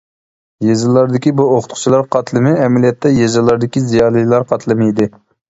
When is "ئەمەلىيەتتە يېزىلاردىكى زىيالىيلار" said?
2.63-4.49